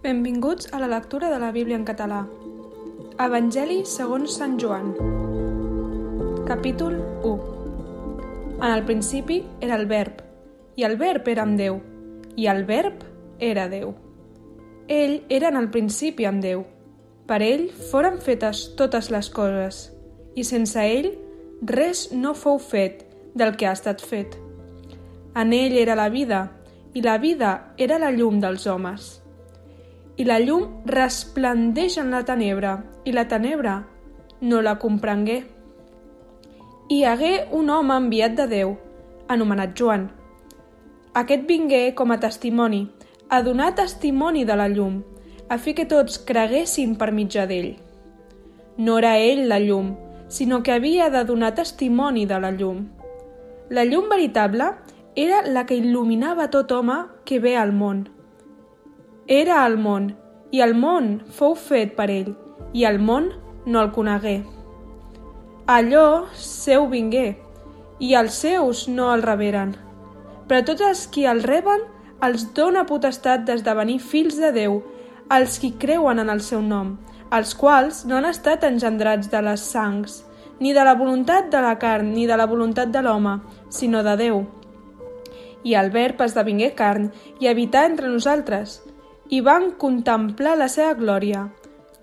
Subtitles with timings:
[0.00, 2.20] Benvinguts a la lectura de la Bíblia en català.
[3.18, 4.92] Evangeli segons Sant Joan.
[6.46, 7.32] Capítol 1.
[8.62, 10.22] En el principi era el Verb,
[10.78, 11.80] i el Verb era amb Déu,
[12.38, 13.02] i el Verb
[13.42, 13.90] era Déu.
[14.86, 16.62] Ell era en el principi amb Déu.
[17.26, 19.88] Per ell foren fetes totes les coses,
[20.38, 21.10] i sense ell
[21.74, 23.02] res no fou fet
[23.34, 24.38] del que ha estat fet.
[25.34, 26.52] En ell era la vida,
[26.94, 29.16] i la vida era la llum dels homes
[30.18, 32.72] i la llum resplendeix en la tenebra,
[33.06, 33.84] i la tenebra
[34.40, 35.44] no la comprengué.
[36.90, 38.74] Hi hagué un home enviat de Déu,
[39.30, 40.08] anomenat Joan.
[41.14, 42.88] Aquest vingué com a testimoni,
[43.30, 45.02] a donar testimoni de la llum,
[45.48, 47.76] a fi que tots creguessin per mitjà d'ell.
[48.78, 49.94] No era ell la llum,
[50.28, 52.88] sinó que havia de donar testimoni de la llum.
[53.70, 54.72] La llum veritable
[55.14, 58.08] era la que il·luminava tot home que ve al món.
[59.28, 60.14] Era al món,
[60.56, 62.30] i el món fou fet per ell,
[62.72, 63.26] i el món
[63.68, 64.38] no el conegué.
[65.68, 67.36] Allò seu vingué,
[68.00, 69.74] i els seus no el reberen.
[70.48, 71.84] Però tots els qui el reben
[72.24, 74.80] els dona potestat d'esdevenir fills de Déu,
[75.28, 76.96] els qui creuen en el seu nom,
[77.28, 80.22] els quals no han estat engendrats de les sangs,
[80.58, 84.16] ni de la voluntat de la carn, ni de la voluntat de l'home, sinó de
[84.16, 84.46] Déu.
[85.68, 87.10] I el verb esdevingué carn
[87.44, 88.80] i habità entre nosaltres,
[89.28, 91.48] i van contemplar la seva glòria,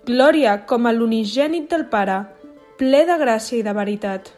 [0.06, 2.20] glòria com a l'unigènit del Pare,
[2.78, 4.30] ple de gràcia i de veritat.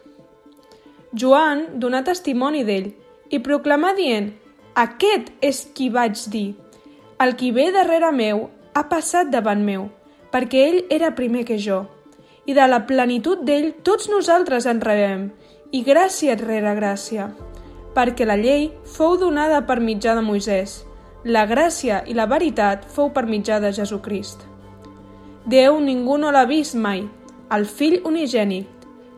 [1.13, 2.89] Joan donà testimoni d'ell
[3.33, 4.33] i proclamà dient
[4.79, 6.55] «Aquest és qui vaig dir,
[7.19, 9.89] el qui ve darrere meu ha passat davant meu,
[10.33, 11.83] perquè ell era primer que jo,
[12.47, 15.29] i de la plenitud d'ell tots nosaltres en rebem,
[15.73, 17.29] i gràcia rere gràcia,
[17.97, 20.85] perquè la llei fou donada per mitjà de Moisès,
[21.25, 24.45] la gràcia i la veritat fou per mitjà de Jesucrist.
[25.49, 27.09] Déu ningú no l'ha vist mai,
[27.51, 28.69] el fill unigènit,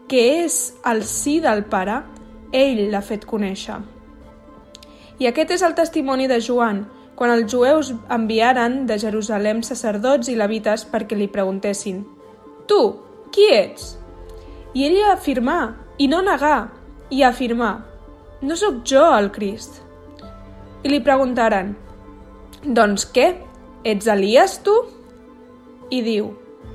[0.08, 2.00] que és el sí del Pare,
[2.52, 3.76] ell l'ha fet conèixer.
[5.20, 10.38] I aquest és el testimoni de Joan, quan els jueus enviaren de Jerusalem sacerdots i
[10.40, 12.00] levites perquè li preguntessin
[12.66, 12.80] «Tu,
[13.28, 13.98] qui ets?»
[14.72, 16.70] I ell afirmà, i no negar,
[17.10, 17.74] i afirmà
[18.40, 19.82] «No sóc jo el Crist».
[20.80, 21.74] I li preguntaren
[22.64, 23.30] doncs què?
[23.88, 24.74] Ets Elias, tu?
[25.90, 26.26] I diu,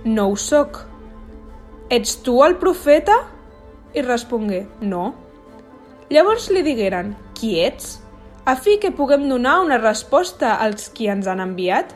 [0.05, 0.79] no ho sóc.
[1.93, 3.19] Ets tu el profeta?
[3.93, 5.13] I respongué, no.
[6.09, 7.99] Llavors li digueren, qui ets?
[8.45, 11.93] A fi que puguem donar una resposta als qui ens han enviat?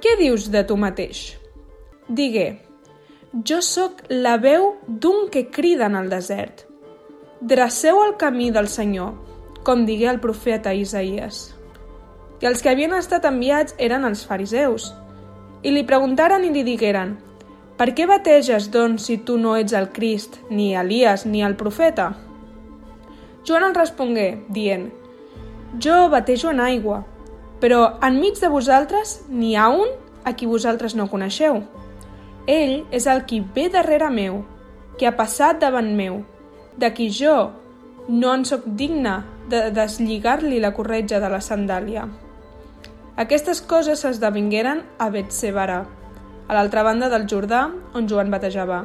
[0.00, 1.36] Què dius de tu mateix?
[2.08, 2.48] Digué,
[3.44, 6.64] jo sóc la veu d'un que crida en el desert.
[7.40, 9.12] Dreceu el camí del Senyor,
[9.64, 11.57] com digué el profeta Isaías
[12.40, 14.92] i els que havien estat enviats eren els fariseus.
[15.62, 17.16] I li preguntaren i li digueren,
[17.78, 22.16] «Per què bateges, doncs, si tu no ets el Crist, ni Elias, ni el profeta?»
[23.46, 24.88] Joan en respongué, dient,
[25.78, 27.04] «Jo batejo en aigua,
[27.60, 29.94] però enmig de vosaltres n'hi ha un
[30.24, 31.62] a qui vosaltres no coneixeu.
[32.46, 34.42] Ell és el qui ve darrere meu,
[34.98, 36.22] que ha passat davant meu,
[36.76, 37.50] de qui jo
[38.08, 39.20] no en sóc digne
[39.50, 42.08] de deslligar-li la corretja de la sandàlia.
[43.18, 45.78] Aquestes coses s'esdevingueren a Betsebara,
[46.46, 47.64] a l'altra banda del Jordà,
[47.98, 48.76] on Joan batejava.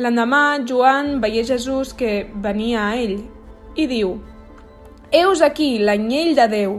[0.00, 3.18] L'endemà, Joan veia Jesús que venia a ell
[3.76, 4.14] i diu
[5.12, 6.78] «Eus aquí, l'anyell de Déu,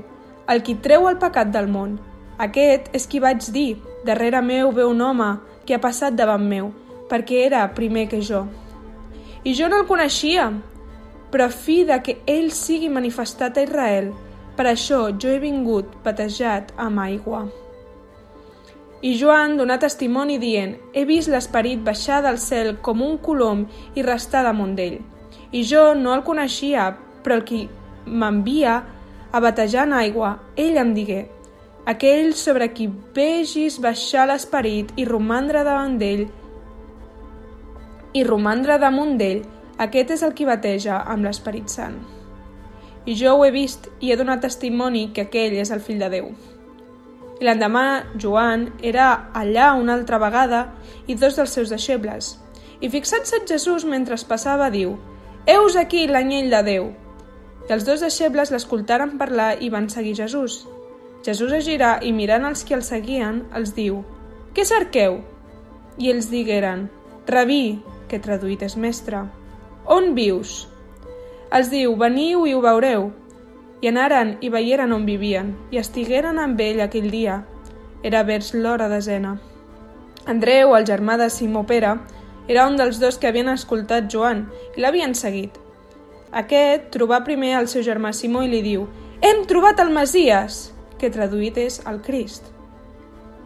[0.49, 1.99] el qui treu el pecat del món.
[2.41, 3.77] Aquest és qui vaig dir,
[4.07, 5.29] darrere meu ve un home
[5.67, 6.73] que ha passat davant meu,
[7.13, 8.47] perquè era primer que jo.
[9.45, 10.49] I jo no el coneixia,
[11.29, 14.09] però fi de que ell sigui manifestat a Israel,
[14.57, 17.45] per això jo he vingut batejat amb aigua.
[19.01, 23.63] I Joan donà testimoni dient, he vist l'esperit baixar del cel com un colom
[23.97, 24.99] i restar damunt d'ell.
[25.51, 26.91] I jo no el coneixia,
[27.23, 27.63] però el qui
[28.05, 28.75] m'envia
[29.31, 31.23] a batejar en aigua, ell em digué,
[31.89, 36.27] aquell sobre qui vegis baixar l'esperit i romandre davant d'ell
[38.13, 39.45] i romandre damunt d'ell,
[39.81, 42.20] aquest és el qui bateja amb l'Esperit Sant
[43.05, 46.09] i jo ho he vist i he donat testimoni que aquell és el fill de
[46.13, 46.31] Déu.
[47.41, 47.85] I l'endemà
[48.21, 50.67] Joan era allà una altra vegada
[51.07, 52.35] i dos dels seus deixebles.
[52.81, 54.97] I fixant-se en Jesús mentre es passava, diu
[55.49, 56.91] «Eus aquí l'anyell de Déu!»
[57.69, 60.65] I els dos deixebles l'escoltaren parlar i van seguir Jesús.
[61.25, 64.01] Jesús es gira i mirant els que el seguien, els diu
[64.53, 65.21] «Què cerqueu?»
[65.97, 66.89] I ells digueren
[67.29, 69.23] «Rabí», que traduït és mestre,
[69.85, 70.70] «on vius?»
[71.51, 73.09] Els diu, veniu i ho veureu.
[73.83, 77.41] I anaren i veieren on vivien, i estigueren amb ell aquell dia.
[78.07, 79.33] Era vers l'hora desena.
[80.31, 81.97] Andreu, el germà de Simó Pere,
[82.47, 84.45] era un dels dos que havien escoltat Joan
[84.77, 85.57] i l'havien seguit.
[86.31, 88.85] Aquest trobà primer el seu germà Simó i li diu
[89.19, 90.69] «Hem trobat el Masies!»,
[91.01, 92.47] que traduït és el Crist.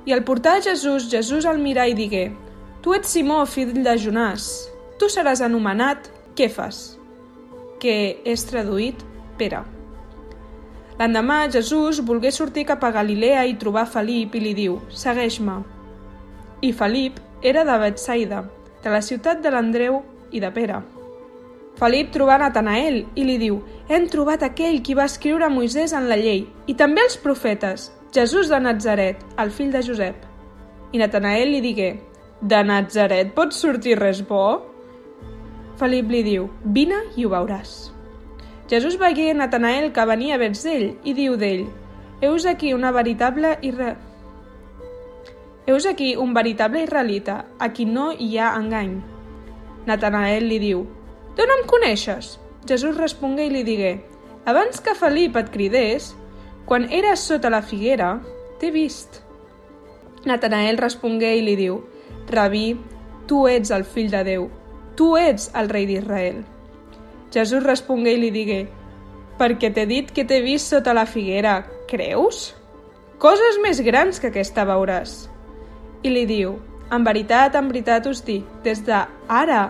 [0.05, 2.27] I al portar a Jesús, Jesús el mirà i digué
[2.85, 4.45] «Tu ets Simó, fill de Jonàs,
[5.01, 6.99] tu seràs anomenat Kefas»,
[7.85, 9.05] que és traduït
[9.37, 9.61] Pere.
[10.95, 15.59] L'endemà, Jesús volgué sortir cap a Galilea i trobar Felip i li diu «Segueix-me».
[16.63, 18.45] I Felip era de Betsaida,
[18.81, 19.99] de la ciutat de l'Andreu
[20.31, 20.79] i de Pere.
[21.75, 23.59] Felip trobà Natanael i li diu
[23.91, 28.47] «Hem trobat aquell qui va escriure Moisès en la llei i també els profetes, Jesús
[28.49, 30.23] de Nazaret, el fill de Josep».
[30.95, 31.89] I Natanael li digué
[32.39, 34.45] «De Nazaret pot sortir res bo?»
[35.75, 37.71] Felip li diu «Vine i ho veuràs».
[38.71, 41.65] Jesús veia Natanael que venia vers ell i diu d'ell
[42.23, 43.91] «Heus aquí una veritable irre...
[45.67, 48.95] Heus aquí un veritable israelita, a qui no hi ha engany».
[49.85, 50.87] Natanael li diu
[51.35, 53.93] «D'on em coneixes?» Jesús respongué i li digué
[54.47, 56.13] «Abans que Felip et cridés,
[56.65, 58.15] quan eres sota la figuera,
[58.61, 59.25] t'he vist».
[60.25, 61.81] Natanael respongué i li diu
[62.31, 62.69] «Rabí,
[63.27, 64.47] tu ets el fill de Déu,
[64.95, 66.43] tu ets el rei d'Israel».
[67.35, 68.61] Jesús respongué i li digué,
[69.39, 71.57] perquè t'he dit que t'he vist sota la figuera,
[71.89, 72.53] creus?
[73.19, 75.25] Coses més grans que aquesta veuràs.
[76.03, 76.55] I li diu,
[76.95, 79.63] en veritat, en veritat us dic, des de ara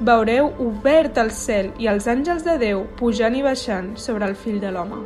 [0.00, 4.58] veureu obert el cel i els àngels de Déu pujant i baixant sobre el fill
[4.62, 5.02] de l'home.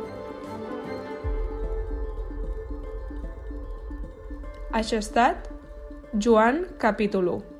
[4.71, 5.51] Això ha estat
[6.13, 7.56] Joan capítol 1.